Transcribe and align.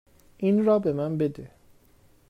این 0.37 0.65
را 0.65 0.79
به 0.79 0.93
من 0.93 1.17
بده. 1.17 1.51